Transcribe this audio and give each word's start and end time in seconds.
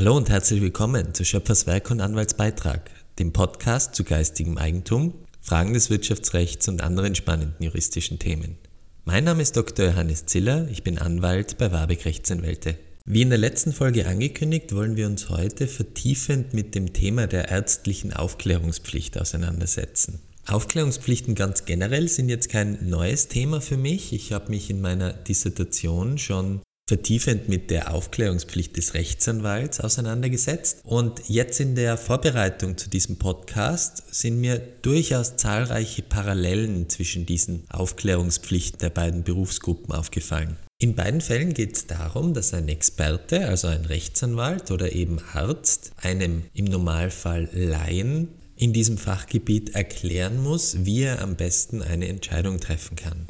Hallo 0.00 0.16
und 0.16 0.30
herzlich 0.30 0.62
willkommen 0.62 1.12
zu 1.14 1.24
Schöpferswerk 1.24 1.90
und 1.90 2.00
Anwaltsbeitrag, 2.00 2.90
dem 3.18 3.32
Podcast 3.32 3.94
zu 3.94 4.02
geistigem 4.02 4.56
Eigentum, 4.56 5.12
Fragen 5.40 5.74
des 5.74 5.90
Wirtschaftsrechts 5.90 6.68
und 6.68 6.82
anderen 6.82 7.14
spannenden 7.14 7.62
juristischen 7.62 8.18
Themen. 8.18 8.56
Mein 9.04 9.24
Name 9.24 9.42
ist 9.42 9.56
Dr. 9.56 9.86
Johannes 9.86 10.26
Ziller, 10.26 10.68
ich 10.70 10.82
bin 10.84 10.98
Anwalt 10.98 11.58
bei 11.58 11.70
Warbeck 11.70 12.06
Rechtsanwälte. 12.06 12.78
Wie 13.12 13.22
in 13.22 13.30
der 13.30 13.38
letzten 13.38 13.72
Folge 13.72 14.06
angekündigt, 14.06 14.72
wollen 14.72 14.94
wir 14.94 15.08
uns 15.08 15.30
heute 15.30 15.66
vertiefend 15.66 16.54
mit 16.54 16.76
dem 16.76 16.92
Thema 16.92 17.26
der 17.26 17.48
ärztlichen 17.48 18.12
Aufklärungspflicht 18.12 19.20
auseinandersetzen. 19.20 20.20
Aufklärungspflichten 20.46 21.34
ganz 21.34 21.64
generell 21.64 22.06
sind 22.06 22.28
jetzt 22.28 22.50
kein 22.50 22.88
neues 22.88 23.26
Thema 23.26 23.60
für 23.60 23.76
mich. 23.76 24.12
Ich 24.12 24.30
habe 24.30 24.50
mich 24.50 24.70
in 24.70 24.80
meiner 24.80 25.12
Dissertation 25.12 26.18
schon 26.18 26.60
vertiefend 26.88 27.48
mit 27.48 27.70
der 27.70 27.92
Aufklärungspflicht 27.92 28.76
des 28.76 28.94
Rechtsanwalts 28.94 29.80
auseinandergesetzt. 29.80 30.82
Und 30.84 31.20
jetzt 31.26 31.58
in 31.58 31.74
der 31.74 31.96
Vorbereitung 31.96 32.78
zu 32.78 32.88
diesem 32.88 33.18
Podcast 33.18 34.04
sind 34.14 34.40
mir 34.40 34.60
durchaus 34.82 35.34
zahlreiche 35.34 36.02
Parallelen 36.02 36.88
zwischen 36.88 37.26
diesen 37.26 37.64
Aufklärungspflichten 37.70 38.78
der 38.78 38.90
beiden 38.90 39.24
Berufsgruppen 39.24 39.92
aufgefallen. 39.92 40.58
In 40.82 40.94
beiden 40.94 41.20
Fällen 41.20 41.52
geht 41.52 41.76
es 41.76 41.86
darum, 41.86 42.32
dass 42.32 42.54
ein 42.54 42.66
Experte, 42.68 43.46
also 43.46 43.68
ein 43.68 43.84
Rechtsanwalt 43.84 44.70
oder 44.70 44.92
eben 44.92 45.18
Arzt, 45.34 45.92
einem 46.00 46.44
im 46.54 46.64
Normalfall 46.64 47.50
Laien 47.52 48.28
in 48.56 48.72
diesem 48.72 48.96
Fachgebiet 48.96 49.74
erklären 49.74 50.42
muss, 50.42 50.86
wie 50.86 51.02
er 51.02 51.20
am 51.20 51.36
besten 51.36 51.82
eine 51.82 52.08
Entscheidung 52.08 52.60
treffen 52.60 52.96
kann. 52.96 53.26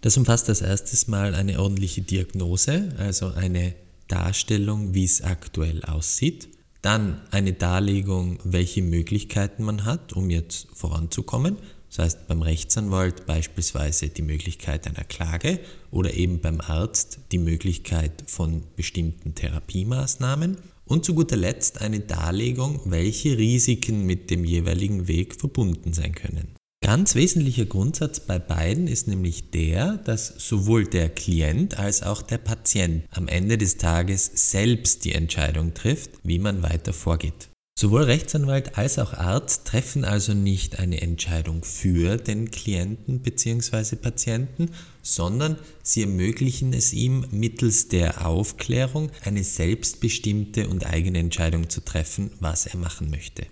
Das 0.00 0.16
umfasst 0.16 0.48
als 0.48 0.60
erstes 0.60 1.08
mal 1.08 1.34
eine 1.34 1.60
ordentliche 1.60 2.02
Diagnose, 2.02 2.90
also 2.98 3.32
eine 3.32 3.74
Darstellung, 4.06 4.94
wie 4.94 5.04
es 5.04 5.22
aktuell 5.22 5.82
aussieht. 5.82 6.50
Dann 6.82 7.20
eine 7.32 7.52
Darlegung, 7.52 8.38
welche 8.44 8.82
Möglichkeiten 8.82 9.64
man 9.64 9.84
hat, 9.86 10.12
um 10.12 10.30
jetzt 10.30 10.68
voranzukommen. 10.72 11.56
Das 11.94 12.06
heißt 12.06 12.26
beim 12.26 12.40
Rechtsanwalt 12.40 13.26
beispielsweise 13.26 14.08
die 14.08 14.22
Möglichkeit 14.22 14.86
einer 14.86 15.04
Klage 15.04 15.60
oder 15.90 16.14
eben 16.14 16.40
beim 16.40 16.62
Arzt 16.62 17.18
die 17.32 17.38
Möglichkeit 17.38 18.24
von 18.26 18.62
bestimmten 18.76 19.34
Therapiemaßnahmen. 19.34 20.56
Und 20.86 21.04
zu 21.04 21.14
guter 21.14 21.36
Letzt 21.36 21.80
eine 21.80 22.00
Darlegung, 22.00 22.80
welche 22.86 23.36
Risiken 23.36 24.04
mit 24.04 24.30
dem 24.30 24.44
jeweiligen 24.44 25.06
Weg 25.06 25.38
verbunden 25.38 25.92
sein 25.92 26.14
können. 26.14 26.54
Ganz 26.82 27.14
wesentlicher 27.14 27.66
Grundsatz 27.66 28.20
bei 28.20 28.38
beiden 28.38 28.88
ist 28.88 29.06
nämlich 29.06 29.50
der, 29.50 29.98
dass 29.98 30.34
sowohl 30.38 30.84
der 30.86 31.08
Klient 31.10 31.78
als 31.78 32.02
auch 32.02 32.22
der 32.22 32.38
Patient 32.38 33.04
am 33.10 33.28
Ende 33.28 33.56
des 33.56 33.76
Tages 33.76 34.30
selbst 34.50 35.04
die 35.04 35.12
Entscheidung 35.12 35.74
trifft, 35.74 36.10
wie 36.24 36.40
man 36.40 36.62
weiter 36.62 36.92
vorgeht. 36.92 37.51
Sowohl 37.78 38.04
Rechtsanwalt 38.04 38.78
als 38.78 38.98
auch 38.98 39.12
Arzt 39.12 39.66
treffen 39.66 40.04
also 40.04 40.34
nicht 40.34 40.78
eine 40.78 41.00
Entscheidung 41.00 41.64
für 41.64 42.16
den 42.16 42.50
Klienten 42.50 43.20
bzw. 43.20 43.96
Patienten, 43.96 44.70
sondern 45.02 45.58
sie 45.82 46.02
ermöglichen 46.02 46.72
es 46.74 46.92
ihm 46.92 47.26
mittels 47.32 47.88
der 47.88 48.26
Aufklärung 48.26 49.10
eine 49.24 49.42
selbstbestimmte 49.42 50.68
und 50.68 50.86
eigene 50.86 51.18
Entscheidung 51.18 51.70
zu 51.70 51.80
treffen, 51.80 52.30
was 52.38 52.66
er 52.66 52.78
machen 52.78 53.10
möchte. 53.10 53.46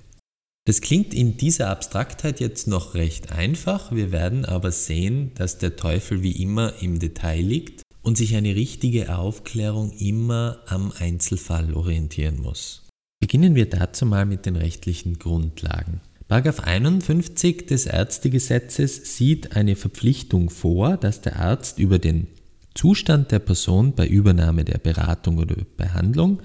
Das 0.66 0.80
klingt 0.80 1.14
in 1.14 1.36
dieser 1.36 1.68
Abstraktheit 1.70 2.38
jetzt 2.38 2.68
noch 2.68 2.94
recht 2.94 3.32
einfach, 3.32 3.90
wir 3.90 4.12
werden 4.12 4.44
aber 4.44 4.70
sehen, 4.70 5.32
dass 5.34 5.58
der 5.58 5.74
Teufel 5.74 6.22
wie 6.22 6.40
immer 6.40 6.74
im 6.80 7.00
Detail 7.00 7.40
liegt 7.40 7.82
und 8.02 8.16
sich 8.16 8.36
eine 8.36 8.54
richtige 8.54 9.16
Aufklärung 9.16 9.90
immer 9.92 10.60
am 10.66 10.92
Einzelfall 10.96 11.74
orientieren 11.74 12.40
muss. 12.40 12.89
Beginnen 13.30 13.54
wir 13.54 13.70
dazu 13.70 14.06
mal 14.06 14.26
mit 14.26 14.44
den 14.44 14.56
rechtlichen 14.56 15.20
Grundlagen. 15.20 16.00
Paragraph 16.26 16.58
51 16.58 17.64
des 17.64 17.86
Ärztegesetzes 17.86 19.16
sieht 19.16 19.54
eine 19.54 19.76
Verpflichtung 19.76 20.50
vor, 20.50 20.96
dass 20.96 21.20
der 21.20 21.38
Arzt 21.38 21.78
über 21.78 22.00
den 22.00 22.26
Zustand 22.74 23.30
der 23.30 23.38
Person 23.38 23.94
bei 23.94 24.08
Übernahme 24.08 24.64
der 24.64 24.78
Beratung 24.78 25.38
oder 25.38 25.54
Behandlung, 25.76 26.42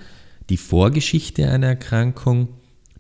die 0.50 0.58
Vorgeschichte 0.58 1.50
einer 1.50 1.70
Erkrankung, 1.70 2.50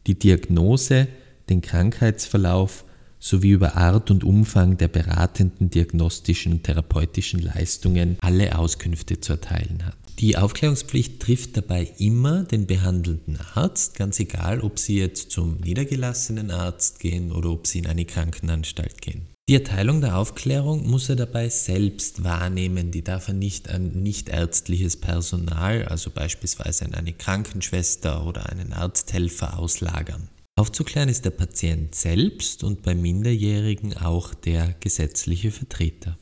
die 0.07 0.17
Diagnose, 0.17 1.07
den 1.51 1.61
Krankheitsverlauf 1.61 2.85
sowie 3.19 3.51
über 3.51 3.77
Art 3.77 4.09
und 4.09 4.23
Umfang 4.23 4.77
der 4.77 4.87
beratenden 4.87 5.69
diagnostischen 5.69 6.53
und 6.53 6.63
therapeutischen 6.63 7.39
Leistungen 7.39 8.17
alle 8.21 8.57
Auskünfte 8.57 9.19
zu 9.19 9.33
erteilen 9.33 9.85
hat. 9.85 10.04
Die 10.19 10.37
Aufklärungspflicht 10.37 11.19
trifft 11.19 11.57
dabei 11.57 11.91
immer 11.97 12.43
den 12.43 12.67
behandelnden 12.67 13.37
Arzt, 13.53 13.95
ganz 13.95 14.17
egal, 14.19 14.61
ob 14.61 14.79
Sie 14.79 14.97
jetzt 14.97 15.31
zum 15.31 15.57
niedergelassenen 15.57 16.51
Arzt 16.51 16.99
gehen 16.99 17.33
oder 17.33 17.49
ob 17.49 17.67
Sie 17.67 17.79
in 17.79 17.87
eine 17.87 18.05
Krankenanstalt 18.05 19.01
gehen. 19.01 19.27
Die 19.49 19.55
Erteilung 19.55 19.99
der 19.99 20.17
Aufklärung 20.17 20.89
muss 20.89 21.09
er 21.09 21.17
dabei 21.17 21.49
selbst 21.49 22.23
wahrnehmen, 22.23 22.91
die 22.91 23.03
darf 23.03 23.27
er 23.27 23.33
nicht 23.33 23.69
an 23.69 23.91
nichtärztliches 24.03 24.95
Personal, 24.95 25.83
also 25.85 26.09
beispielsweise 26.09 26.85
an 26.85 26.93
eine 26.93 27.13
Krankenschwester 27.13 28.25
oder 28.25 28.49
einen 28.49 28.71
Arzthelfer 28.71 29.59
auslagern. 29.59 30.29
Aufzuklären 30.57 31.09
ist 31.09 31.25
der 31.25 31.31
Patient 31.31 31.93
selbst 31.93 32.63
und 32.63 32.81
bei 32.81 32.95
Minderjährigen 32.95 33.97
auch 33.97 34.33
der 34.33 34.73
gesetzliche 34.79 35.51
Vertreter. 35.51 36.17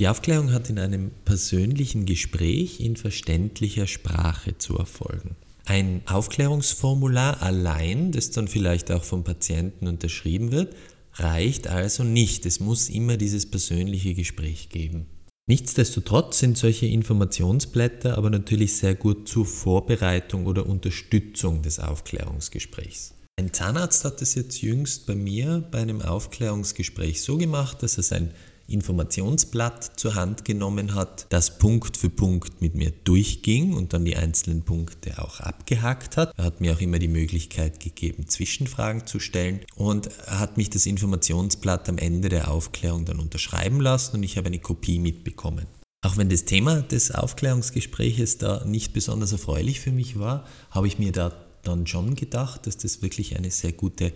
Die 0.00 0.08
Aufklärung 0.08 0.52
hat 0.52 0.68
in 0.68 0.78
einem 0.78 1.10
persönlichen 1.24 2.06
Gespräch 2.06 2.80
in 2.80 2.96
verständlicher 2.96 3.86
Sprache 3.86 4.58
zu 4.58 4.76
erfolgen. 4.76 5.36
Ein 5.64 6.02
Aufklärungsformular 6.06 7.40
allein, 7.40 8.10
das 8.10 8.30
dann 8.30 8.48
vielleicht 8.48 8.90
auch 8.90 9.04
vom 9.04 9.22
Patienten 9.22 9.86
unterschrieben 9.86 10.50
wird, 10.50 10.74
reicht 11.14 11.68
also 11.68 12.02
nicht. 12.02 12.46
Es 12.46 12.58
muss 12.58 12.88
immer 12.88 13.16
dieses 13.16 13.48
persönliche 13.50 14.14
Gespräch 14.14 14.70
geben. 14.70 15.06
Nichtsdestotrotz 15.48 16.38
sind 16.38 16.56
solche 16.56 16.86
Informationsblätter 16.86 18.16
aber 18.16 18.30
natürlich 18.30 18.76
sehr 18.76 18.94
gut 18.94 19.28
zur 19.28 19.44
Vorbereitung 19.44 20.46
oder 20.46 20.66
Unterstützung 20.66 21.62
des 21.62 21.78
Aufklärungsgesprächs. 21.78 23.14
Ein 23.38 23.52
Zahnarzt 23.52 24.04
hat 24.04 24.22
es 24.22 24.34
jetzt 24.34 24.62
jüngst 24.62 25.06
bei 25.06 25.14
mir 25.14 25.66
bei 25.70 25.78
einem 25.78 26.00
Aufklärungsgespräch 26.00 27.22
so 27.22 27.38
gemacht, 27.38 27.82
dass 27.82 27.96
er 27.96 28.04
sein 28.04 28.30
Informationsblatt 28.72 29.98
zur 29.98 30.14
Hand 30.14 30.44
genommen 30.44 30.94
hat, 30.94 31.26
das 31.28 31.58
Punkt 31.58 31.96
für 31.96 32.10
Punkt 32.10 32.60
mit 32.60 32.74
mir 32.74 32.90
durchging 33.04 33.74
und 33.74 33.92
dann 33.92 34.04
die 34.04 34.16
einzelnen 34.16 34.62
Punkte 34.62 35.22
auch 35.22 35.40
abgehakt 35.40 36.16
hat. 36.16 36.32
Er 36.36 36.44
hat 36.44 36.60
mir 36.60 36.74
auch 36.74 36.80
immer 36.80 36.98
die 36.98 37.08
Möglichkeit 37.08 37.80
gegeben, 37.80 38.28
Zwischenfragen 38.28 39.06
zu 39.06 39.20
stellen 39.20 39.60
und 39.74 40.08
hat 40.26 40.56
mich 40.56 40.70
das 40.70 40.86
Informationsblatt 40.86 41.88
am 41.88 41.98
Ende 41.98 42.28
der 42.28 42.50
Aufklärung 42.50 43.04
dann 43.04 43.20
unterschreiben 43.20 43.80
lassen 43.80 44.16
und 44.16 44.22
ich 44.22 44.36
habe 44.36 44.46
eine 44.46 44.58
Kopie 44.58 44.98
mitbekommen. 44.98 45.66
Auch 46.04 46.16
wenn 46.16 46.28
das 46.28 46.44
Thema 46.44 46.82
des 46.82 47.12
Aufklärungsgespräches 47.12 48.38
da 48.38 48.64
nicht 48.64 48.92
besonders 48.92 49.30
erfreulich 49.30 49.78
für 49.80 49.92
mich 49.92 50.18
war, 50.18 50.44
habe 50.70 50.88
ich 50.88 50.98
mir 50.98 51.12
da 51.12 51.32
dann 51.62 51.86
schon 51.86 52.16
gedacht, 52.16 52.66
dass 52.66 52.76
das 52.76 53.02
wirklich 53.02 53.36
eine 53.36 53.50
sehr 53.50 53.72
gute 53.72 54.12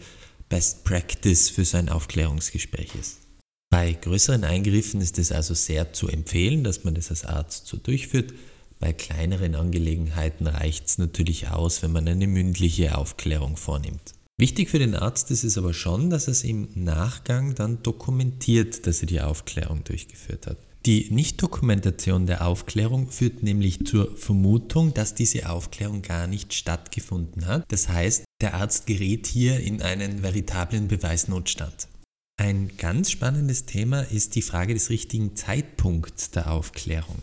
Best 0.49 0.84
Practice 0.84 1.49
für 1.49 1.65
so 1.65 1.77
ein 1.77 1.88
Aufklärungsgespräch 1.88 2.94
ist. 3.00 3.25
Bei 3.76 3.92
größeren 3.92 4.42
Eingriffen 4.42 5.03
ist 5.03 5.19
es 5.19 5.32
also 5.32 5.53
sehr 5.53 5.92
zu 5.92 6.09
empfehlen, 6.09 6.64
dass 6.64 6.84
man 6.84 6.94
das 6.94 7.10
als 7.10 7.26
Arzt 7.26 7.66
so 7.66 7.76
durchführt. 7.76 8.32
Bei 8.78 8.94
kleineren 8.94 9.54
Angelegenheiten 9.54 10.47
reicht 10.47 10.87
es 10.87 10.97
natürlich 10.97 11.48
aus, 11.48 11.82
wenn 11.82 11.92
man 11.92 12.09
eine 12.09 12.26
mündliche 12.26 12.97
Aufklärung 12.97 13.59
vornimmt. 13.59 14.14
Wichtig 14.38 14.70
für 14.70 14.78
den 14.78 14.94
Arzt 14.94 15.31
ist 15.31 15.44
es 15.44 15.59
aber 15.59 15.75
schon, 15.75 16.09
dass 16.09 16.26
er 16.26 16.32
es 16.32 16.42
im 16.42 16.69
Nachgang 16.75 17.55
dann 17.55 17.82
dokumentiert, 17.82 18.87
dass 18.87 19.02
er 19.02 19.08
die 19.08 19.20
Aufklärung 19.20 19.84
durchgeführt 19.84 20.46
hat. 20.46 20.56
Die 20.87 21.08
Nichtdokumentation 21.11 22.25
der 22.25 22.46
Aufklärung 22.46 23.11
führt 23.11 23.43
nämlich 23.43 23.84
zur 23.84 24.17
Vermutung, 24.17 24.94
dass 24.94 25.14
diese 25.14 25.50
Aufklärung 25.50 26.00
gar 26.00 26.26
nicht 26.26 26.55
stattgefunden 26.55 27.44
hat. 27.44 27.70
Das 27.70 27.90
heißt, 27.90 28.25
der 28.40 28.55
Arzt 28.55 28.87
gerät 28.87 29.26
hier 29.26 29.61
in 29.61 29.82
einen 29.82 30.22
veritablen 30.22 30.88
Beweisnotstand. 30.88 31.88
Ein 32.38 32.73
ganz 32.77 33.11
spannendes 33.11 33.65
Thema 33.65 34.03
ist 34.03 34.35
die 34.35 34.43
Frage 34.43 34.75
des 34.75 34.91
richtigen 34.91 35.37
Zeitpunkts 35.37 36.33
der 36.33 36.53
Aufklärung. 36.53 37.23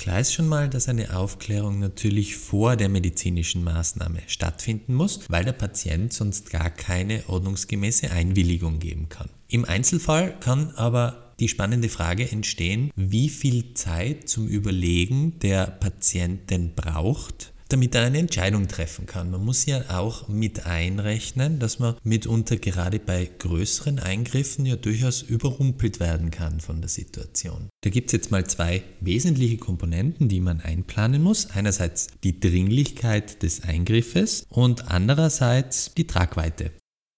Klar 0.00 0.20
ist 0.20 0.32
schon 0.32 0.48
mal, 0.48 0.70
dass 0.70 0.88
eine 0.88 1.14
Aufklärung 1.14 1.80
natürlich 1.80 2.36
vor 2.36 2.74
der 2.76 2.88
medizinischen 2.88 3.62
Maßnahme 3.62 4.22
stattfinden 4.26 4.94
muss, 4.94 5.20
weil 5.28 5.44
der 5.44 5.52
Patient 5.52 6.14
sonst 6.14 6.50
gar 6.50 6.70
keine 6.70 7.28
ordnungsgemäße 7.28 8.10
Einwilligung 8.10 8.78
geben 8.78 9.10
kann. 9.10 9.28
Im 9.48 9.66
Einzelfall 9.66 10.40
kann 10.40 10.70
aber 10.76 11.34
die 11.40 11.48
spannende 11.48 11.90
Frage 11.90 12.30
entstehen, 12.30 12.90
wie 12.96 13.28
viel 13.28 13.74
Zeit 13.74 14.30
zum 14.30 14.48
Überlegen 14.48 15.38
der 15.40 15.66
Patient 15.66 16.48
denn 16.48 16.74
braucht, 16.74 17.52
damit 17.74 17.92
er 17.96 18.02
eine 18.02 18.18
Entscheidung 18.18 18.68
treffen 18.68 19.06
kann. 19.06 19.32
Man 19.32 19.44
muss 19.44 19.66
ja 19.66 19.82
auch 19.98 20.28
mit 20.28 20.64
einrechnen, 20.64 21.58
dass 21.58 21.80
man 21.80 21.96
mitunter 22.04 22.56
gerade 22.56 23.00
bei 23.00 23.28
größeren 23.40 23.98
Eingriffen 23.98 24.64
ja 24.64 24.76
durchaus 24.76 25.22
überrumpelt 25.22 25.98
werden 25.98 26.30
kann 26.30 26.60
von 26.60 26.80
der 26.80 26.88
Situation. 26.88 27.68
Da 27.80 27.90
gibt 27.90 28.10
es 28.10 28.12
jetzt 28.12 28.30
mal 28.30 28.46
zwei 28.46 28.84
wesentliche 29.00 29.56
Komponenten, 29.56 30.28
die 30.28 30.38
man 30.38 30.60
einplanen 30.60 31.20
muss. 31.20 31.50
Einerseits 31.50 32.06
die 32.22 32.38
Dringlichkeit 32.38 33.42
des 33.42 33.64
Eingriffes 33.64 34.46
und 34.50 34.88
andererseits 34.92 35.94
die 35.94 36.06
Tragweite. 36.06 36.70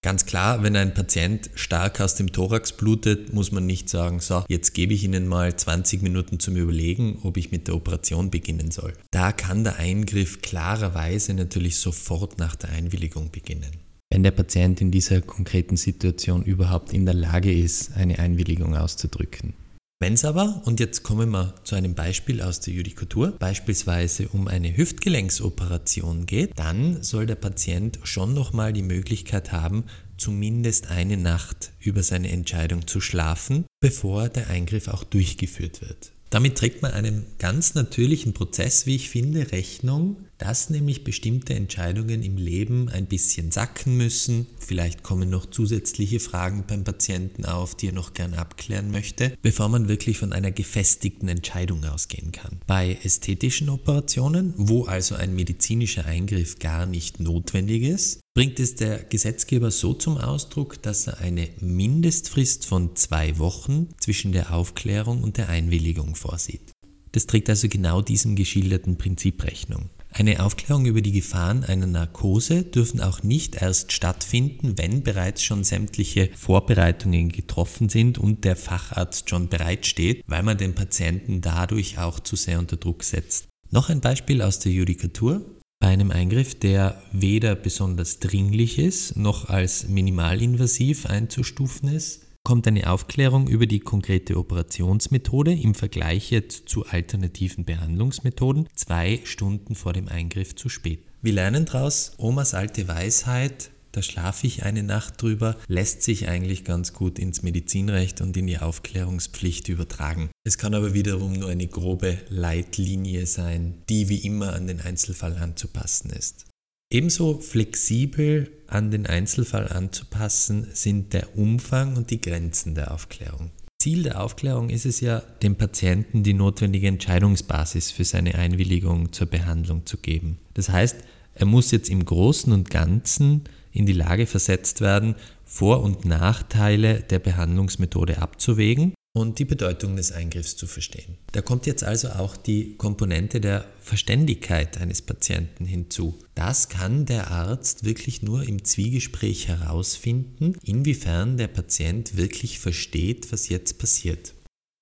Ganz 0.06 0.24
klar, 0.24 0.62
wenn 0.62 0.76
ein 0.76 0.94
Patient 0.94 1.50
stark 1.56 2.00
aus 2.00 2.14
dem 2.14 2.30
Thorax 2.30 2.70
blutet, 2.70 3.34
muss 3.34 3.50
man 3.50 3.66
nicht 3.66 3.88
sagen, 3.88 4.20
so, 4.20 4.44
jetzt 4.46 4.72
gebe 4.72 4.94
ich 4.94 5.02
Ihnen 5.02 5.26
mal 5.26 5.56
20 5.56 6.00
Minuten 6.00 6.38
zum 6.38 6.54
Überlegen, 6.54 7.18
ob 7.24 7.36
ich 7.36 7.50
mit 7.50 7.66
der 7.66 7.74
Operation 7.74 8.30
beginnen 8.30 8.70
soll. 8.70 8.92
Da 9.10 9.32
kann 9.32 9.64
der 9.64 9.80
Eingriff 9.80 10.42
klarerweise 10.42 11.34
natürlich 11.34 11.80
sofort 11.80 12.38
nach 12.38 12.54
der 12.54 12.70
Einwilligung 12.70 13.32
beginnen. 13.32 13.72
Wenn 14.08 14.22
der 14.22 14.30
Patient 14.30 14.80
in 14.80 14.92
dieser 14.92 15.22
konkreten 15.22 15.76
Situation 15.76 16.44
überhaupt 16.44 16.92
in 16.92 17.04
der 17.04 17.14
Lage 17.14 17.52
ist, 17.52 17.96
eine 17.96 18.20
Einwilligung 18.20 18.76
auszudrücken. 18.76 19.54
Wenn 19.98 20.12
es 20.12 20.26
aber, 20.26 20.60
und 20.66 20.78
jetzt 20.78 21.04
kommen 21.04 21.30
wir 21.30 21.54
zu 21.64 21.74
einem 21.74 21.94
Beispiel 21.94 22.42
aus 22.42 22.60
der 22.60 22.74
Judikatur, 22.74 23.32
beispielsweise 23.38 24.28
um 24.28 24.46
eine 24.46 24.76
Hüftgelenksoperation 24.76 26.26
geht, 26.26 26.52
dann 26.56 27.02
soll 27.02 27.24
der 27.24 27.36
Patient 27.36 27.98
schon 28.02 28.34
nochmal 28.34 28.74
die 28.74 28.82
Möglichkeit 28.82 29.52
haben, 29.52 29.84
zumindest 30.18 30.90
eine 30.90 31.16
Nacht 31.16 31.72
über 31.80 32.02
seine 32.02 32.30
Entscheidung 32.30 32.86
zu 32.86 33.00
schlafen, 33.00 33.64
bevor 33.80 34.28
der 34.28 34.50
Eingriff 34.50 34.88
auch 34.88 35.02
durchgeführt 35.02 35.80
wird. 35.80 36.12
Damit 36.28 36.58
trägt 36.58 36.82
man 36.82 36.92
einem 36.92 37.24
ganz 37.38 37.74
natürlichen 37.74 38.34
Prozess, 38.34 38.84
wie 38.84 38.96
ich 38.96 39.08
finde, 39.08 39.50
Rechnung, 39.52 40.26
dass 40.38 40.70
nämlich 40.70 41.04
bestimmte 41.04 41.54
Entscheidungen 41.54 42.22
im 42.22 42.36
Leben 42.36 42.88
ein 42.88 43.06
bisschen 43.06 43.50
sacken 43.50 43.96
müssen. 43.96 44.46
Vielleicht 44.58 45.02
kommen 45.02 45.30
noch 45.30 45.46
zusätzliche 45.46 46.20
Fragen 46.20 46.64
beim 46.66 46.84
Patienten 46.84 47.44
auf, 47.44 47.74
die 47.74 47.88
er 47.88 47.92
noch 47.92 48.14
gern 48.14 48.34
abklären 48.34 48.90
möchte, 48.90 49.36
bevor 49.42 49.68
man 49.68 49.88
wirklich 49.88 50.18
von 50.18 50.32
einer 50.32 50.50
gefestigten 50.50 51.28
Entscheidung 51.28 51.84
ausgehen 51.84 52.32
kann. 52.32 52.60
Bei 52.66 52.98
ästhetischen 53.02 53.68
Operationen, 53.68 54.54
wo 54.56 54.84
also 54.84 55.14
ein 55.14 55.34
medizinischer 55.34 56.04
Eingriff 56.04 56.58
gar 56.58 56.86
nicht 56.86 57.20
notwendig 57.20 57.82
ist, 57.82 58.20
bringt 58.34 58.60
es 58.60 58.74
der 58.74 59.02
Gesetzgeber 59.04 59.70
so 59.70 59.94
zum 59.94 60.18
Ausdruck, 60.18 60.82
dass 60.82 61.06
er 61.06 61.20
eine 61.20 61.48
Mindestfrist 61.60 62.66
von 62.66 62.94
zwei 62.94 63.38
Wochen 63.38 63.88
zwischen 63.98 64.32
der 64.32 64.52
Aufklärung 64.52 65.22
und 65.22 65.38
der 65.38 65.48
Einwilligung 65.48 66.14
vorsieht. 66.14 66.72
Das 67.12 67.24
trägt 67.24 67.48
also 67.48 67.68
genau 67.70 68.02
diesem 68.02 68.36
geschilderten 68.36 68.98
Prinzip 68.98 69.42
Rechnung. 69.44 69.88
Eine 70.18 70.42
Aufklärung 70.42 70.86
über 70.86 71.02
die 71.02 71.12
Gefahren 71.12 71.62
einer 71.62 71.86
Narkose 71.86 72.62
dürfen 72.62 73.02
auch 73.02 73.22
nicht 73.22 73.56
erst 73.56 73.92
stattfinden, 73.92 74.78
wenn 74.78 75.02
bereits 75.02 75.42
schon 75.42 75.62
sämtliche 75.62 76.30
Vorbereitungen 76.34 77.28
getroffen 77.28 77.90
sind 77.90 78.16
und 78.16 78.46
der 78.46 78.56
Facharzt 78.56 79.28
schon 79.28 79.50
bereitsteht, 79.50 80.22
weil 80.26 80.42
man 80.42 80.56
den 80.56 80.74
Patienten 80.74 81.42
dadurch 81.42 81.98
auch 81.98 82.18
zu 82.18 82.34
sehr 82.34 82.58
unter 82.58 82.78
Druck 82.78 83.04
setzt. 83.04 83.48
Noch 83.70 83.90
ein 83.90 84.00
Beispiel 84.00 84.40
aus 84.40 84.58
der 84.58 84.72
Judikatur. 84.72 85.44
Bei 85.80 85.88
einem 85.88 86.10
Eingriff, 86.10 86.58
der 86.58 87.02
weder 87.12 87.54
besonders 87.54 88.18
dringlich 88.18 88.78
ist, 88.78 89.18
noch 89.18 89.50
als 89.50 89.86
minimalinvasiv 89.86 91.04
einzustufen 91.04 91.90
ist, 91.90 92.25
kommt 92.46 92.68
eine 92.68 92.88
Aufklärung 92.88 93.48
über 93.48 93.66
die 93.66 93.80
konkrete 93.80 94.36
Operationsmethode 94.36 95.52
im 95.52 95.74
Vergleich 95.74 96.30
jetzt 96.30 96.68
zu 96.68 96.86
alternativen 96.86 97.64
Behandlungsmethoden 97.64 98.68
zwei 98.76 99.20
Stunden 99.24 99.74
vor 99.74 99.92
dem 99.92 100.06
Eingriff 100.06 100.54
zu 100.54 100.68
spät. 100.68 101.00
Wir 101.22 101.32
lernen 101.32 101.64
daraus, 101.64 102.12
Omas 102.18 102.54
alte 102.54 102.86
Weisheit, 102.86 103.72
da 103.90 104.00
schlafe 104.00 104.46
ich 104.46 104.62
eine 104.62 104.84
Nacht 104.84 105.20
drüber, 105.20 105.56
lässt 105.66 106.02
sich 106.02 106.28
eigentlich 106.28 106.62
ganz 106.62 106.92
gut 106.92 107.18
ins 107.18 107.42
Medizinrecht 107.42 108.20
und 108.20 108.36
in 108.36 108.46
die 108.46 108.58
Aufklärungspflicht 108.58 109.68
übertragen. 109.68 110.30
Es 110.44 110.56
kann 110.56 110.74
aber 110.74 110.94
wiederum 110.94 111.32
nur 111.32 111.48
eine 111.48 111.66
grobe 111.66 112.16
Leitlinie 112.28 113.26
sein, 113.26 113.82
die 113.88 114.08
wie 114.08 114.18
immer 114.18 114.52
an 114.52 114.68
den 114.68 114.80
Einzelfall 114.80 115.36
anzupassen 115.36 116.10
ist. 116.10 116.46
Ebenso 116.88 117.40
flexibel 117.40 118.48
an 118.68 118.92
den 118.92 119.06
Einzelfall 119.06 119.68
anzupassen 119.68 120.68
sind 120.72 121.12
der 121.14 121.36
Umfang 121.36 121.96
und 121.96 122.10
die 122.10 122.20
Grenzen 122.20 122.76
der 122.76 122.94
Aufklärung. 122.94 123.50
Ziel 123.82 124.04
der 124.04 124.22
Aufklärung 124.22 124.70
ist 124.70 124.86
es 124.86 125.00
ja, 125.00 125.20
dem 125.42 125.56
Patienten 125.56 126.22
die 126.22 126.32
notwendige 126.32 126.86
Entscheidungsbasis 126.86 127.90
für 127.90 128.04
seine 128.04 128.36
Einwilligung 128.36 129.12
zur 129.12 129.26
Behandlung 129.26 129.84
zu 129.84 129.96
geben. 129.98 130.38
Das 130.54 130.68
heißt, 130.68 130.96
er 131.34 131.46
muss 131.46 131.72
jetzt 131.72 131.90
im 131.90 132.04
Großen 132.04 132.52
und 132.52 132.70
Ganzen 132.70 133.42
in 133.72 133.84
die 133.84 133.92
Lage 133.92 134.26
versetzt 134.26 134.80
werden, 134.80 135.16
Vor- 135.44 135.82
und 135.82 136.04
Nachteile 136.04 137.00
der 137.00 137.18
Behandlungsmethode 137.18 138.22
abzuwägen 138.22 138.94
und 139.16 139.38
die 139.38 139.46
Bedeutung 139.46 139.96
des 139.96 140.12
Eingriffs 140.12 140.56
zu 140.56 140.66
verstehen. 140.66 141.16
Da 141.32 141.40
kommt 141.40 141.64
jetzt 141.64 141.82
also 141.82 142.10
auch 142.10 142.36
die 142.36 142.76
Komponente 142.76 143.40
der 143.40 143.64
Verständigkeit 143.80 144.76
eines 144.76 145.00
Patienten 145.00 145.64
hinzu. 145.64 146.18
Das 146.34 146.68
kann 146.68 147.06
der 147.06 147.30
Arzt 147.30 147.84
wirklich 147.84 148.20
nur 148.20 148.46
im 148.46 148.62
Zwiegespräch 148.62 149.48
herausfinden, 149.48 150.58
inwiefern 150.62 151.38
der 151.38 151.48
Patient 151.48 152.18
wirklich 152.18 152.58
versteht, 152.58 153.32
was 153.32 153.48
jetzt 153.48 153.78
passiert. 153.78 154.34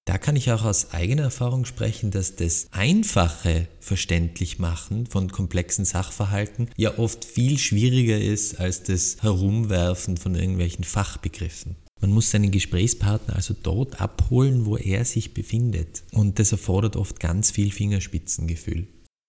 Da 0.04 0.18
kann 0.18 0.34
ich 0.34 0.50
auch 0.50 0.64
aus 0.64 0.90
eigener 0.90 1.22
Erfahrung 1.22 1.64
sprechen, 1.64 2.10
dass 2.10 2.34
das 2.34 2.66
einfache 2.72 3.68
Verständlichmachen 3.78 5.06
von 5.06 5.30
komplexen 5.30 5.84
Sachverhalten 5.84 6.70
ja 6.76 6.98
oft 6.98 7.24
viel 7.24 7.56
schwieriger 7.56 8.18
ist 8.18 8.58
als 8.58 8.82
das 8.82 9.18
Herumwerfen 9.22 10.16
von 10.16 10.34
irgendwelchen 10.34 10.82
Fachbegriffen. 10.84 11.76
Man 12.04 12.12
muss 12.12 12.32
seinen 12.32 12.50
Gesprächspartner 12.50 13.34
also 13.34 13.54
dort 13.62 13.98
abholen, 13.98 14.66
wo 14.66 14.76
er 14.76 15.06
sich 15.06 15.32
befindet. 15.32 16.02
Und 16.12 16.38
das 16.38 16.52
erfordert 16.52 16.96
oft 16.96 17.18
ganz 17.18 17.50
viel 17.50 17.70
Fingerspitzengefühl. 17.70 18.86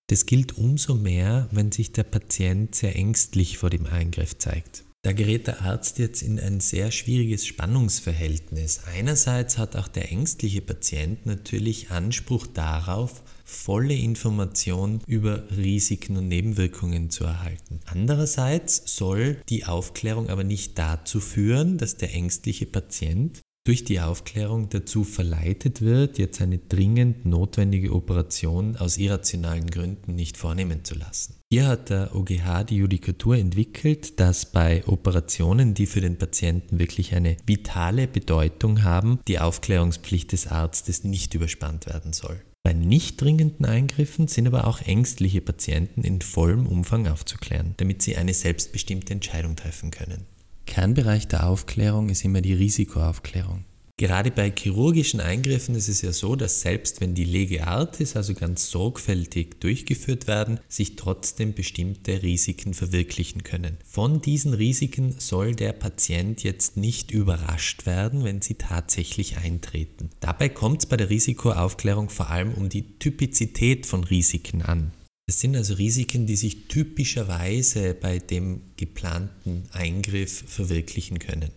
Das 0.10 0.25
gilt 0.25 0.57
umso 0.57 0.95
mehr, 0.95 1.48
wenn 1.51 1.72
sich 1.72 1.94
der 1.94 2.04
Patient 2.04 2.75
sehr 2.75 2.94
ängstlich 2.98 3.57
vor 3.57 3.69
dem 3.69 3.86
Eingriff 3.86 4.38
zeigt. 4.39 4.83
Da 5.04 5.13
gerät 5.13 5.48
der 5.48 5.62
Arzt 5.62 6.00
jetzt 6.00 6.22
in 6.22 6.38
ein 6.38 6.60
sehr 6.60 6.92
schwieriges 6.92 7.48
Spannungsverhältnis. 7.48 8.81
Einerseits 8.94 9.57
hat 9.57 9.78
auch 9.78 9.88
der 9.88 10.12
ängstliche 10.12 10.60
Patient 10.60 11.25
natürlich 11.25 11.92
Anspruch 11.92 12.45
darauf, 12.45 13.24
volle 13.45 13.94
Information 13.94 15.00
über 15.07 15.44
Risiken 15.56 16.18
und 16.18 16.27
Nebenwirkungen 16.27 17.09
zu 17.09 17.24
erhalten. 17.24 17.80
Andererseits 17.86 18.97
soll 18.97 19.38
die 19.47 19.65
Aufklärung 19.65 20.30
aber 20.30 20.44
nicht 20.44 20.77
dazu 20.77 21.19
führen, 21.19 21.77
dass 21.77 21.95
der 21.95 22.13
ängstliche 22.13 22.65
Patient 22.65 23.39
durch 23.66 23.83
die 23.83 23.99
Aufklärung 23.99 24.69
dazu 24.69 25.04
verleitet 25.04 25.81
wird, 25.81 26.19
jetzt 26.19 26.40
eine 26.40 26.59
dringend 26.59 27.25
notwendige 27.25 27.94
Operation 27.94 28.78
aus 28.78 28.97
irrationalen 28.97 29.68
Gründen 29.68 30.14
nicht 30.14 30.37
vornehmen 30.37 30.85
zu 30.85 30.94
lassen. 30.94 31.37
Hier 31.52 31.68
hat 31.68 31.90
der 31.90 32.16
OGH 32.16 32.66
die 32.69 32.78
Judikatur 32.78 33.37
entwickelt, 33.37 34.19
dass 34.19 34.52
bei 34.52 34.87
Operationen, 34.87 35.73
die 35.73 35.87
für 35.87 36.02
den 36.02 36.18
Patienten 36.18 36.78
wirklich 36.78 37.16
eine 37.16 37.37
vitale 37.47 38.07
Bedeutung 38.07 38.83
haben, 38.83 39.19
die 39.28 39.40
Aufklärungspflicht 39.40 40.31
des 40.31 40.47
Arztes 40.47 41.04
nicht 41.04 41.33
überspannt 41.33 41.87
werden 41.87 42.14
soll. 42.14 42.40
Bei 42.66 42.74
nicht 42.74 43.22
dringenden 43.22 43.68
Eingriffen 43.68 44.28
sind 44.28 44.48
aber 44.48 44.66
auch 44.66 44.81
ängstliche 44.81 45.40
Patienten 45.40 46.02
in 46.02 46.19
vollem 46.22 46.66
Umfang 46.66 47.07
aufzuklären, 47.07 47.76
damit 47.78 48.02
sie 48.02 48.18
eine 48.18 48.34
selbstbestimmte 48.34 49.14
Entscheidung 49.14 49.56
treffen 49.56 49.92
können. 49.92 50.26
Kernbereich 50.66 51.28
der 51.28 51.48
Aufklärung 51.48 52.10
ist 52.10 52.26
immer 52.26 52.42
die 52.42 52.56
Risikoaufklärung. 52.56 53.66
Gerade 53.97 54.30
bei 54.30 54.52
chirurgischen 54.52 55.21
Eingriffen 55.21 55.73
ist 55.73 55.87
es 55.87 56.02
ja 56.02 56.11
so, 56.11 56.35
dass 56.35 56.59
selbst 56.59 56.99
wenn 56.99 57.16
die 57.16 57.23
Lege 57.23 57.66
Artis, 57.66 58.18
also 58.18 58.33
ganz 58.33 58.69
sorgfältig 58.69 59.61
durchgeführt 59.61 60.28
werden, 60.28 60.59
sich 60.68 60.97
trotzdem 60.97 61.54
bestimmte 61.54 62.21
Risiken 62.21 62.73
verwirklichen 62.73 63.44
können. 63.44 63.78
Von 63.85 64.19
diesen 64.19 64.54
Risiken 64.54 65.16
soll 65.18 65.56
der 65.56 65.71
Patient 65.71 66.44
jetzt 66.44 66.75
nicht 66.75 67.11
überrascht 67.11 67.85
werden, 67.85 68.25
wenn 68.25 68.42
sie 68.42 68.56
tatsächlich 68.56 69.37
eintreten. 69.37 70.09
Dabei 70.19 70.49
kommt 70.49 70.80
es 70.80 70.85
bei 70.87 70.97
der 70.97 71.09
Risikoaufklärung 71.09 72.09
vor 72.09 72.30
allem 72.30 72.54
um 72.54 72.68
die 72.68 72.99
Typizität 72.99 73.85
von 73.85 74.04
Risiken 74.04 74.61
an. 74.61 74.92
Es 75.25 75.40
sind 75.40 75.56
also 75.56 75.75
Risiken, 75.75 76.28
die 76.28 76.35
sich 76.35 76.68
typischerweise 76.68 77.94
bei 77.94 78.19
dem 78.19 78.61
geplanten 78.75 79.64
Eingriff 79.71 80.44
verwirklichen 80.47 81.18
können. 81.19 81.52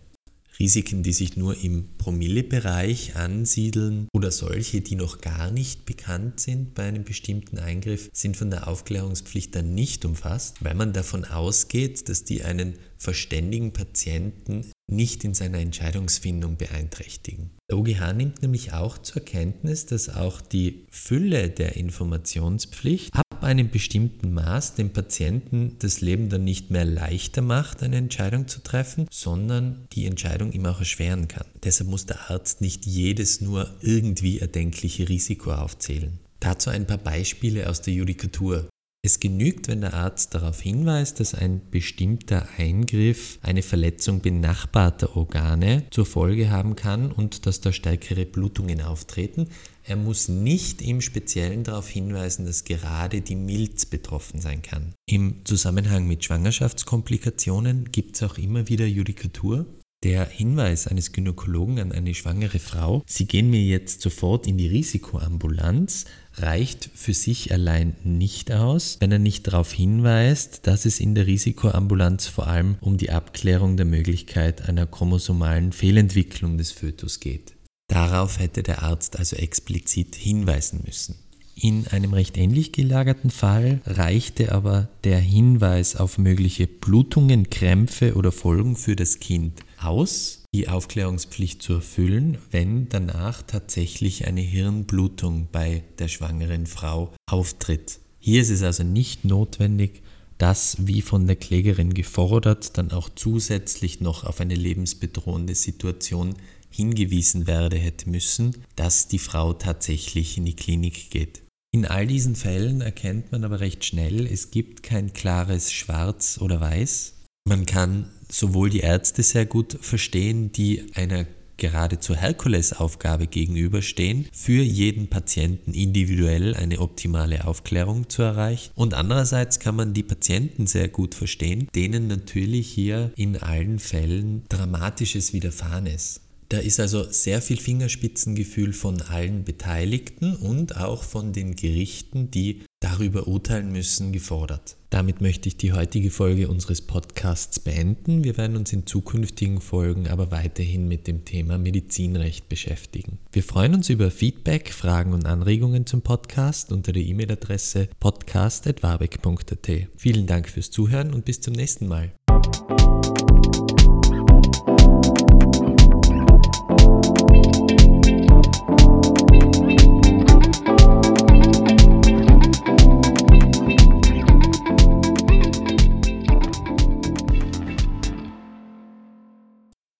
Risiken, 0.59 1.03
die 1.03 1.13
sich 1.13 1.37
nur 1.37 1.61
im 1.63 1.97
Promillebereich 1.97 3.15
ansiedeln 3.15 4.09
oder 4.13 4.29
solche, 4.29 4.81
die 4.81 4.95
noch 4.95 5.21
gar 5.21 5.51
nicht 5.51 5.85
bekannt 5.85 6.41
sind 6.41 6.75
bei 6.75 6.83
einem 6.83 7.05
bestimmten 7.05 7.59
Eingriff, 7.59 8.09
sind 8.13 8.35
von 8.35 8.49
der 8.49 8.67
Aufklärungspflicht 8.67 9.55
dann 9.55 9.73
nicht 9.73 10.03
umfasst, 10.03 10.63
weil 10.63 10.75
man 10.75 10.91
davon 10.91 11.23
ausgeht, 11.23 12.09
dass 12.09 12.25
die 12.25 12.43
einen 12.43 12.75
verständigen 12.97 13.71
Patienten 13.71 14.65
nicht 14.91 15.23
in 15.23 15.33
seiner 15.33 15.59
Entscheidungsfindung 15.59 16.57
beeinträchtigen. 16.57 17.51
Der 17.69 17.77
OGH 17.77 18.13
nimmt 18.13 18.41
nämlich 18.41 18.73
auch 18.73 18.97
zur 18.97 19.21
Kenntnis, 19.21 19.85
dass 19.85 20.09
auch 20.09 20.41
die 20.41 20.85
Fülle 20.89 21.49
der 21.49 21.77
Informationspflicht 21.77 23.13
einem 23.49 23.71
bestimmten 23.71 24.31
Maß 24.31 24.75
dem 24.75 24.91
Patienten 24.91 25.75
das 25.79 26.01
Leben 26.01 26.29
dann 26.29 26.43
nicht 26.43 26.69
mehr 26.69 26.85
leichter 26.85 27.41
macht, 27.41 27.81
eine 27.81 27.97
Entscheidung 27.97 28.47
zu 28.47 28.61
treffen, 28.61 29.07
sondern 29.09 29.87
die 29.91 30.05
Entscheidung 30.05 30.51
ihm 30.51 30.67
auch 30.67 30.79
erschweren 30.79 31.27
kann. 31.27 31.47
Deshalb 31.63 31.89
muss 31.89 32.05
der 32.05 32.29
Arzt 32.29 32.61
nicht 32.61 32.85
jedes 32.85 33.41
nur 33.41 33.75
irgendwie 33.81 34.39
erdenkliche 34.39 35.09
Risiko 35.09 35.51
aufzählen. 35.51 36.19
Dazu 36.39 36.69
ein 36.69 36.85
paar 36.85 36.99
Beispiele 36.99 37.67
aus 37.67 37.81
der 37.81 37.93
Judikatur. 37.93 38.69
Es 39.01 39.21
genügt, 39.21 39.69
wenn 39.69 39.79
der 39.79 39.93
Arzt 39.93 40.33
darauf 40.33 40.59
hinweist, 40.59 41.21
dass 41.21 41.33
ein 41.33 41.61
bestimmter 41.71 42.49
Eingriff 42.57 43.39
eine 43.41 43.61
Verletzung 43.61 44.19
benachbarter 44.19 45.15
Organe 45.15 45.85
zur 45.89 46.05
Folge 46.05 46.49
haben 46.49 46.75
kann 46.75 47.09
und 47.09 47.45
dass 47.45 47.61
da 47.61 47.71
stärkere 47.71 48.25
Blutungen 48.25 48.81
auftreten. 48.81 49.47
Er 49.85 49.95
muss 49.95 50.27
nicht 50.27 50.81
im 50.81 50.99
Speziellen 50.99 51.63
darauf 51.63 51.87
hinweisen, 51.87 52.45
dass 52.45 52.65
gerade 52.65 53.21
die 53.21 53.37
Milz 53.37 53.85
betroffen 53.85 54.41
sein 54.41 54.61
kann. 54.61 54.93
Im 55.09 55.45
Zusammenhang 55.45 56.05
mit 56.05 56.25
Schwangerschaftskomplikationen 56.25 57.93
gibt 57.93 58.17
es 58.17 58.23
auch 58.23 58.37
immer 58.37 58.67
wieder 58.67 58.85
Judikatur. 58.85 59.65
Der 60.05 60.25
Hinweis 60.25 60.87
eines 60.87 61.11
Gynäkologen 61.11 61.77
an 61.79 61.91
eine 61.91 62.13
schwangere 62.13 62.59
Frau, 62.59 63.03
Sie 63.05 63.25
gehen 63.25 63.49
mir 63.49 63.61
jetzt 63.61 63.99
sofort 63.99 64.47
in 64.47 64.57
die 64.57 64.67
Risikoambulanz, 64.67 66.05
reicht 66.35 66.89
für 66.95 67.13
sich 67.13 67.51
allein 67.51 67.97
nicht 68.05 68.49
aus, 68.53 68.95
wenn 69.01 69.11
er 69.11 69.19
nicht 69.19 69.47
darauf 69.47 69.73
hinweist, 69.73 70.65
dass 70.67 70.85
es 70.85 71.01
in 71.01 71.15
der 71.15 71.27
Risikoambulanz 71.27 72.27
vor 72.27 72.47
allem 72.47 72.77
um 72.79 72.95
die 72.95 73.11
Abklärung 73.11 73.75
der 73.75 73.85
Möglichkeit 73.85 74.69
einer 74.69 74.87
chromosomalen 74.87 75.73
Fehlentwicklung 75.73 76.57
des 76.57 76.71
Fötus 76.71 77.19
geht. 77.19 77.55
Darauf 77.89 78.39
hätte 78.39 78.63
der 78.63 78.83
Arzt 78.83 79.19
also 79.19 79.35
explizit 79.35 80.15
hinweisen 80.15 80.79
müssen. 80.85 81.15
In 81.55 81.87
einem 81.87 82.13
recht 82.13 82.37
ähnlich 82.37 82.71
gelagerten 82.71 83.31
Fall 83.31 83.81
reichte 83.85 84.53
aber 84.53 84.87
der 85.03 85.19
Hinweis 85.19 85.97
auf 85.97 86.17
mögliche 86.17 86.67
Blutungen, 86.67 87.49
Krämpfe 87.49 88.15
oder 88.15 88.31
Folgen 88.31 88.77
für 88.77 88.95
das 88.95 89.19
Kind 89.19 89.59
aus, 89.83 90.43
die 90.53 90.67
Aufklärungspflicht 90.67 91.61
zu 91.61 91.73
erfüllen, 91.73 92.37
wenn 92.51 92.89
danach 92.89 93.41
tatsächlich 93.41 94.27
eine 94.27 94.41
Hirnblutung 94.41 95.47
bei 95.51 95.83
der 95.99 96.07
schwangeren 96.07 96.65
Frau 96.65 97.13
auftritt. 97.29 97.99
Hier 98.19 98.41
ist 98.41 98.49
es 98.49 98.63
also 98.63 98.83
nicht 98.83 99.25
notwendig, 99.25 100.01
dass, 100.37 100.77
wie 100.79 101.01
von 101.01 101.27
der 101.27 101.35
Klägerin 101.35 101.93
gefordert, 101.93 102.77
dann 102.77 102.91
auch 102.91 103.09
zusätzlich 103.13 104.01
noch 104.01 104.23
auf 104.23 104.39
eine 104.39 104.55
lebensbedrohende 104.55 105.53
Situation 105.53 106.35
hingewiesen 106.69 107.47
werde 107.47 107.77
hätte 107.77 108.09
müssen, 108.09 108.55
dass 108.75 109.07
die 109.07 109.19
Frau 109.19 109.53
tatsächlich 109.53 110.37
in 110.37 110.45
die 110.45 110.55
Klinik 110.55 111.09
geht. 111.09 111.41
In 111.71 111.85
all 111.85 112.07
diesen 112.07 112.35
Fällen 112.35 112.81
erkennt 112.81 113.31
man 113.31 113.43
aber 113.43 113.59
recht 113.59 113.85
schnell, 113.85 114.25
es 114.25 114.49
gibt 114.49 114.81
kein 114.81 115.13
klares 115.13 115.71
Schwarz 115.71 116.39
oder 116.41 116.59
Weiß. 116.59 117.13
Man 117.49 117.65
kann 117.65 118.05
sowohl 118.31 118.69
die 118.69 118.81
Ärzte 118.81 119.23
sehr 119.23 119.47
gut 119.47 119.75
verstehen, 119.81 120.51
die 120.51 120.85
einer 120.93 121.25
geradezu 121.57 122.13
Herkulesaufgabe 122.13 123.25
gegenüberstehen, 123.25 124.27
für 124.31 124.61
jeden 124.61 125.07
Patienten 125.07 125.73
individuell 125.73 126.53
eine 126.53 126.77
optimale 126.77 127.45
Aufklärung 127.47 128.07
zu 128.07 128.21
erreichen. 128.21 128.69
Und 128.75 128.93
andererseits 128.93 129.59
kann 129.59 129.75
man 129.75 129.95
die 129.95 130.03
Patienten 130.03 130.67
sehr 130.67 130.89
gut 130.89 131.15
verstehen, 131.15 131.67
denen 131.73 132.05
natürlich 132.05 132.69
hier 132.69 133.11
in 133.15 133.35
allen 133.35 133.79
Fällen 133.79 134.43
Dramatisches 134.49 135.33
widerfahren 135.33 135.87
ist. 135.87 136.21
Da 136.49 136.57
ist 136.57 136.79
also 136.79 137.03
sehr 137.11 137.43
viel 137.43 137.57
Fingerspitzengefühl 137.57 138.73
von 138.73 139.03
allen 139.03 139.43
Beteiligten 139.43 140.35
und 140.35 140.77
auch 140.77 141.03
von 141.03 141.31
den 141.31 141.55
Gerichten, 141.55 142.31
die 142.31 142.63
darüber 142.79 143.27
urteilen 143.27 143.71
müssen, 143.71 144.11
gefordert. 144.11 144.75
Damit 144.89 145.21
möchte 145.21 145.47
ich 145.47 145.57
die 145.57 145.73
heutige 145.73 146.09
Folge 146.09 146.47
unseres 146.47 146.81
Podcasts 146.81 147.59
beenden. 147.59 148.23
Wir 148.23 148.35
werden 148.37 148.57
uns 148.57 148.73
in 148.73 148.87
zukünftigen 148.87 149.61
Folgen 149.61 150.07
aber 150.07 150.31
weiterhin 150.31 150.87
mit 150.87 151.05
dem 151.05 151.23
Thema 151.23 151.59
Medizinrecht 151.59 152.49
beschäftigen. 152.49 153.19
Wir 153.31 153.43
freuen 153.43 153.75
uns 153.75 153.89
über 153.89 154.09
Feedback, 154.09 154.73
Fragen 154.73 155.13
und 155.13 155.27
Anregungen 155.27 155.85
zum 155.85 156.01
Podcast 156.01 156.71
unter 156.71 156.93
der 156.93 157.03
E-Mail-Adresse 157.03 157.89
podcast.warbeck.at. 157.99 159.69
Vielen 159.95 160.25
Dank 160.25 160.49
fürs 160.49 160.71
Zuhören 160.71 161.13
und 161.13 161.25
bis 161.25 161.41
zum 161.41 161.53
nächsten 161.53 161.87
Mal. 161.87 162.11